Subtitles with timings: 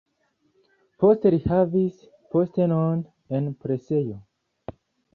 [1.03, 2.01] Poste li havis
[2.33, 3.07] postenon
[3.41, 4.21] en presejo.